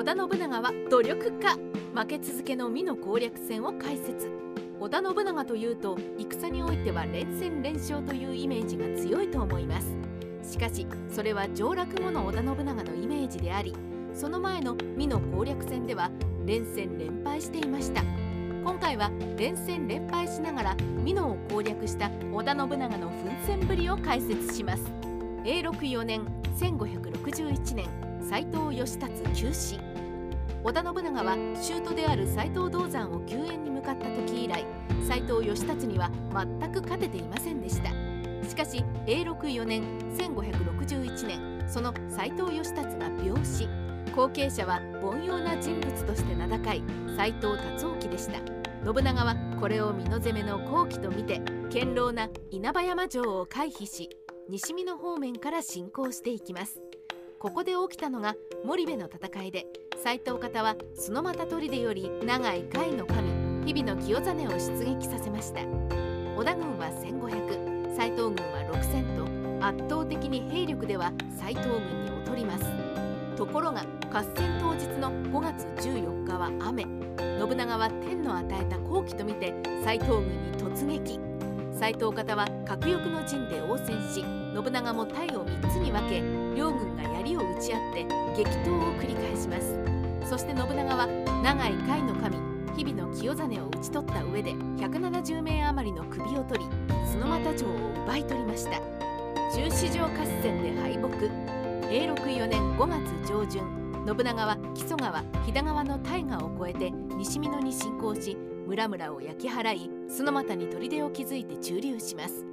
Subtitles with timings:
[0.00, 1.58] 織田信長は努力家。
[1.94, 4.30] 負け続けの美の攻略戦を解説
[4.80, 9.94] 織田信長というと戦においては連戦連勝というイメージが強いと思います。
[10.42, 13.74] しかしそれは上洛後の織田信長のイメージであり
[14.14, 16.10] その前の美の攻略戦では
[16.46, 18.00] 連戦連敗していました。
[18.64, 24.82] 今回は連戦連敗しながら美濃を攻略した織田信長の奮戦ぶりを解説します。
[25.44, 26.24] 永禄4年
[26.58, 27.86] 1561年
[28.26, 29.89] 斎藤義達急死。
[30.62, 34.66] 織田信長は舅である斎藤道山を救援に向かった時以来
[35.08, 37.90] 斎藤義達には全く勝てていませんでした。
[38.46, 39.82] しかし永禄4年
[40.16, 43.68] 1561年その斎藤義達が病死。
[44.14, 46.82] 後継者は凡庸な人物として名高い
[47.16, 48.38] 斎藤達興でした。
[48.84, 51.40] 信長はこれを美濃攻めの後期と見て
[51.72, 54.10] 堅牢な稲葉山城を回避し
[54.48, 56.82] 西見の方面から進行していきます。
[57.38, 59.66] ここで起きたのが森部の戦いで
[60.02, 63.28] 斎藤方は角又砦より長い甲斐の神
[63.66, 65.60] 日々の清実を出撃させました。
[66.36, 72.64] 織田軍は1500斎藤軍は6000と圧倒的に兵力では斎藤軍に劣ります。
[73.36, 76.84] ところが合戦当日の5月14日は雨。
[76.84, 79.52] 信長は天の与えた好機と見て
[79.84, 81.20] 斎藤軍に突撃。
[81.78, 88.04] 斎藤方は核翼の陣で応戦し信長も隊を3つに分け両軍が槍を撃ち合って
[88.36, 89.78] 激闘を繰り返します。
[90.28, 91.06] そして信長は
[91.42, 92.36] 長い甲斐の神
[92.76, 96.66] 日々の清実を討ち取った上で170名余りの首を取り
[97.12, 98.80] 角又城を奪い取りました。
[99.52, 100.08] 中四条合
[100.42, 101.60] 戦で敗北。
[101.92, 112.49] 永禄4年5月上旬信長は木曽川飛騨川の大河を越えて西美濃に侵攻し村々を焼き払い角俣に砦を築いて駐留します。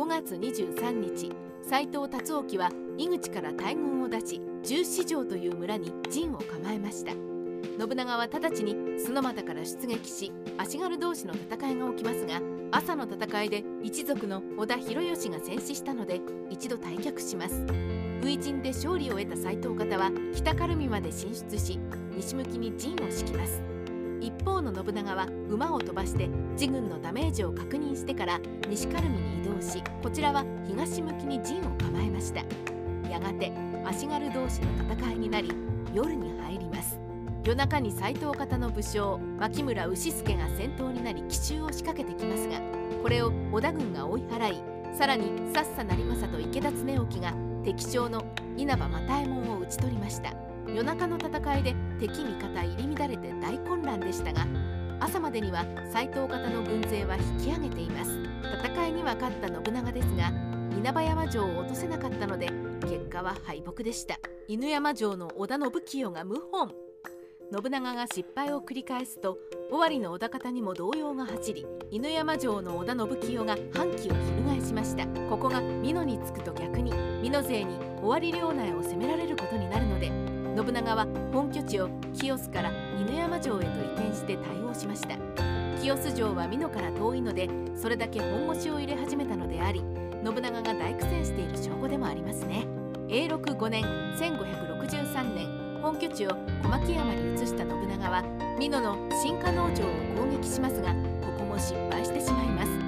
[0.00, 1.30] 5月23日
[1.62, 7.12] 斎藤達興は井口から大軍を出し十四条という村に陣を構えました。
[7.12, 8.74] 信長は直ちに
[9.06, 12.40] 角俣から出撃し足軽同士の戦いが起きますが
[12.70, 17.62] 朝の戦いで一族の織田広義が戦死したので一度退却します。
[18.22, 21.78] 初陣で勝利を得た斎藤方は北軽見まで進出し
[22.16, 23.69] 西向きに陣を敷きます。
[24.20, 32.44] 一方の信長は馬を飛ばして自軍のダメージを確認してから西軽見に移動しこちらは東向きに陣を構えました。
[33.08, 33.52] やがて
[33.84, 35.50] 足軽同士の戦いになり
[35.92, 37.00] 夜に入ります。
[37.44, 42.60] 夜中に斎藤方の武将牧村牛助が先頭になり奇襲を仕掛けてきますが
[43.02, 44.62] これを織田軍が追い払い
[44.94, 48.22] さらにさっさ成政と池田恒興が敵将の
[48.56, 50.34] 稲葉又右衛門を討ち取りました。
[50.74, 54.46] 夜中の戦いで敵味方入り乱れて大混乱でしたが
[55.00, 58.10] 朝までには斎藤方の軍勢は引き上げています。
[58.64, 60.30] 戦いには勝った信長ですが
[60.78, 62.48] 稲葉山城を落とせなかったので
[62.82, 64.18] 結果は敗北でした。
[64.48, 66.70] 犬山城の織田信清が謀反。
[67.52, 69.36] 信長が失敗を繰り返すと
[69.72, 74.16] 尾張の織田方にも動揺が走り犬山城の織田信清が反旗を
[74.46, 75.04] 翻しました。
[75.28, 76.92] ここが美濃につくと逆に
[77.22, 85.16] 美濃勢に尾張領内を攻められることになるので信長は本拠地を清須から犬山城へと移転して対応しました。
[85.80, 89.82] 清須城は美濃から遠いのでそれだけ本腰を入れ始めたのであり
[90.22, 92.66] 信長が大苦戦している証拠でもありますね。
[93.08, 93.84] 永禄5年
[94.18, 96.30] 1563年本拠地を
[96.62, 98.22] 小牧山に移した信長は
[98.58, 102.79] 美濃の新加農城を攻撃しますがここも失敗してしまいます。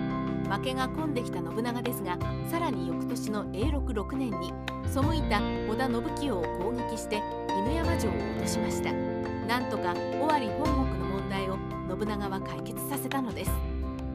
[0.52, 2.18] 負けが込んできた信長ですが
[2.50, 4.52] さらに翌年の永禄6年に
[4.86, 8.92] 背いた織田信清を攻撃して犬山城を落としました。
[8.92, 11.56] なんとか尾張本国の問題を
[11.88, 13.50] 信長は解決させたのです。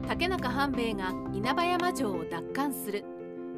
[0.06, 3.04] 竹中半兵衛が稲葉山城を奪還する。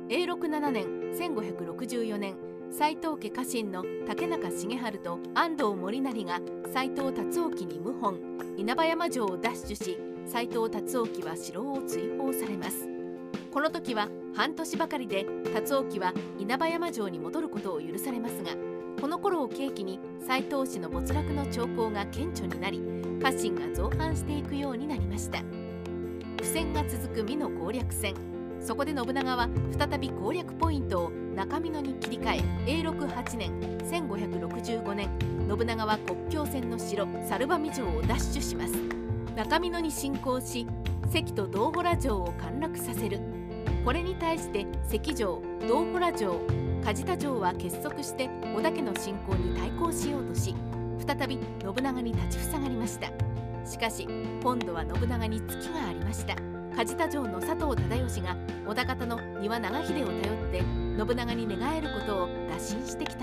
[0.08, 0.86] 永禄7年
[1.18, 2.36] 1564年
[2.72, 6.40] 斎藤家家臣の竹中重治と安藤森成が
[6.72, 8.18] 斎藤達興に謀反。
[8.56, 12.88] 稲葉山城を奪取し斎藤達興は城を追放されます。
[13.52, 18.52] この時は半年ばかりで達興は稲葉山城に戻ることを許されますが
[19.00, 22.80] この頃を契機に斎藤氏の没落の兆候が顕著になり
[23.20, 25.40] 家臣が造反していくようになりました。
[26.38, 28.14] 苦戦が続く美濃攻略戦。
[28.60, 29.48] そこで信長は
[29.78, 35.08] 再び攻略ポイントを中美濃に切り替え永禄8年1565年
[35.48, 38.99] 信長は国境線の城猿場城を奪取します。
[39.36, 40.66] 中美濃に侵攻し
[41.12, 43.20] 関と道洞城を陥落させる。
[43.84, 46.40] これに対して関城道洞城
[46.84, 50.54] 梶田城は結束して織田家の侵攻に対抗しようとし
[51.06, 53.10] 再び信長に立ちふさがりました。
[53.64, 54.06] しかし
[54.42, 56.36] 今度は信長に月がありました。
[56.76, 58.36] 梶田城の佐藤忠義が
[58.66, 63.19] 織田方の丹羽長秀を頼って信長に寝返ることを打診してきた。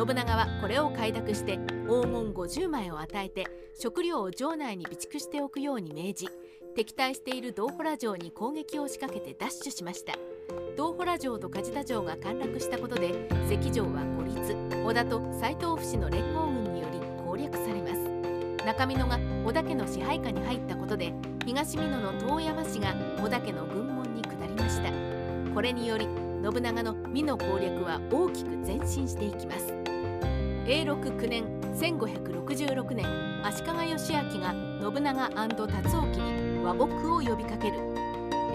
[0.00, 3.46] 信長はこれを快諾して黄金50枚を与えて
[3.78, 6.28] 食料を城内に備蓄しておくように命じ
[6.74, 10.14] 敵対している道ホラ城に攻撃を仕掛けて奪取しました。
[10.76, 14.56] 道ホラ城と梶田城が陥落したことで関城は孤立。
[14.86, 18.64] 織田と斎藤府氏の連合軍により攻略されます。
[18.64, 21.12] 中美濃が織田家の支配下に入ったことで
[21.44, 24.90] 東美濃の遠山氏が織田家の軍門に下りました。
[25.52, 26.06] これにより
[26.42, 29.79] 信長の美濃攻略は大きく前進していきます。
[30.70, 31.42] 永禄9年
[31.74, 33.04] 1566年
[33.42, 35.28] 足利義昭が信長
[35.66, 37.78] 達興に和睦を呼びかける。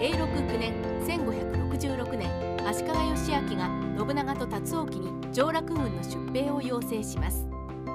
[0.00, 0.72] 永禄9年
[1.06, 2.30] 1566年
[2.66, 3.68] 足利義昭が
[3.98, 7.46] 信長と達興に上洛軍の出兵を要請します。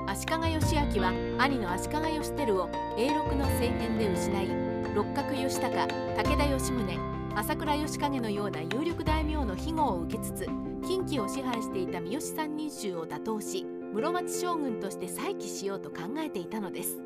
[0.05, 2.69] 足利義昭は兄の足利義輝を
[2.99, 4.49] 永禄の政変で失い
[4.93, 6.99] 六角義高武田義宗
[7.35, 10.45] 朝倉義景のような有力大名の庇護を受けつつ
[10.85, 16.97] 近畿を支配していた三好三人衆を打倒し室町将軍として再起しようと考えていたのです。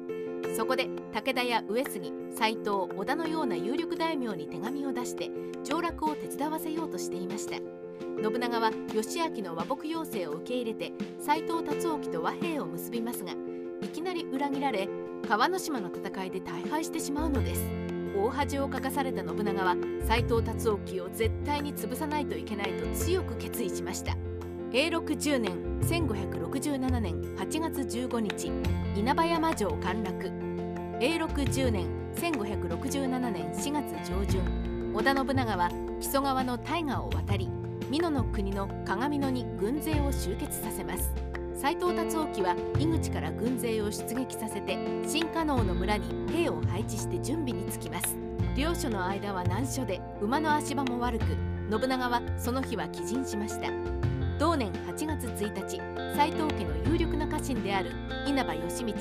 [0.56, 5.30] そこで武田や上杉斎藤織田のような有力大名に手紙を出して
[5.64, 7.56] 上洛を手伝わせようとしていました。
[8.22, 13.34] 信長は義明の和睦要請を受け入れて斎藤達興と和平を結びますが
[13.82, 14.88] いきなり裏切られ
[15.28, 17.66] 川之島の戦いで大敗してしまうのです。
[18.18, 19.76] 大恥をかかされた信長は
[20.08, 24.16] 斎藤達興を絶対に潰さないといけないと強く決意しました。
[24.76, 28.52] 永禄10年1567年8月15日
[28.94, 30.12] 稲葉山城陥落。
[31.00, 34.42] 永禄10年1567年4月上旬
[34.94, 35.70] 織田信長は
[36.02, 37.50] 木曽川の大河を渡り
[37.90, 41.10] 美濃の国の鏡野に軍勢を集結させます。
[41.56, 48.18] 斎藤達興は井口から軍勢を出撃させて新加納の村に兵を配置して準備につきます。
[48.58, 51.26] 両所の間は難所で馬の足場も悪く
[51.72, 53.70] 信長はその日は帰陣しました。
[54.38, 55.82] 同年8月1日
[56.16, 57.92] 斎藤家の有力な家臣である
[58.28, 58.94] 稲葉義道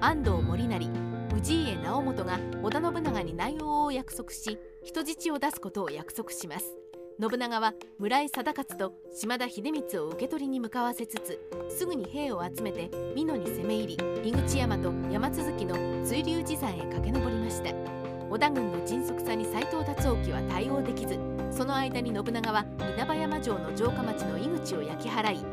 [0.00, 0.90] 安藤森成
[1.34, 6.76] 氏家直元が織田信長に内容を約束し人質を出すことを約束します。
[7.20, 11.38] 信長は村井貞勝と島田秀光を受け取りに向かわせつつ
[11.70, 18.01] すぐに兵を集めて美濃に攻め入り井口山と山続きの追流寺山へ駆け上りました。
[18.32, 21.18] 織田軍の迅速さに斎藤達興は対応できず
[21.50, 22.64] その間に信長は
[22.96, 25.44] 稲葉山城の城下町の井口を焼き払い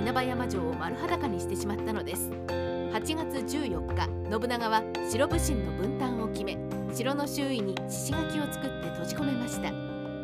[0.00, 2.30] 稲葉山城を丸裸にしてしまったのです。
[2.30, 6.56] 8月14日信長は白武神の分担を決め
[6.94, 9.72] 城の周囲に獅子垣を作って閉じ込めました。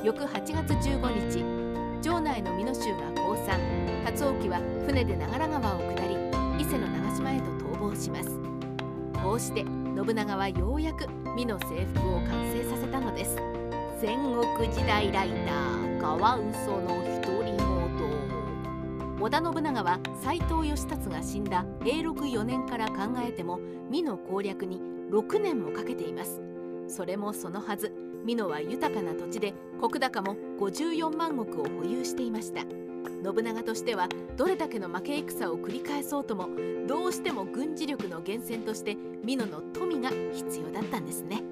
[0.05, 3.59] 翌8月15日城内の美濃州が降参。
[4.05, 6.15] 達興は船で長良川を下り
[6.63, 8.39] 伊勢の長島へと逃亡します。
[9.21, 9.65] こうして
[9.95, 11.07] 信長はようやく
[11.37, 13.37] 美濃征服を完成させたのです。
[14.01, 14.19] 戦
[14.59, 16.89] 国時代ライターカワウソの
[17.23, 17.65] 独り言。
[19.21, 23.61] 織田信長は斎藤義達が死んだ永禄4年から考えても
[23.91, 24.81] 美濃攻略に
[25.11, 26.43] 6年もかけています。
[26.89, 27.93] それもそのはず
[28.27, 32.63] 美濃は豊かな土地で石高も54万石を保有していました。
[33.25, 36.49] 信長としてはどれだけの負け戦を繰り返そうとも
[36.87, 41.43] どうしても軍事力の源泉として美濃の富が必要だったんですね。